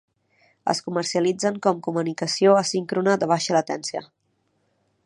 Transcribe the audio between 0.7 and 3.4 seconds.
Es comercialitzen com comunicació asíncrona de